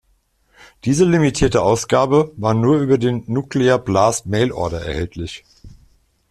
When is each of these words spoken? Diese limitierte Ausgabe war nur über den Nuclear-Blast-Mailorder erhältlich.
Diese 0.83 1.05
limitierte 1.05 1.61
Ausgabe 1.61 2.31
war 2.35 2.55
nur 2.55 2.77
über 2.79 2.97
den 2.97 3.23
Nuclear-Blast-Mailorder 3.27 4.81
erhältlich. 4.83 5.43